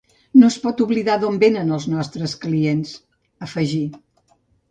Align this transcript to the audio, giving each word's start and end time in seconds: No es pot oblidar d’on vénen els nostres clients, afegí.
No 0.43 0.47
es 0.53 0.55
pot 0.61 0.79
oblidar 0.85 1.17
d’on 1.23 1.37
vénen 1.43 1.75
els 1.75 1.85
nostres 1.91 2.35
clients, 2.45 2.95
afegí. 3.49 3.85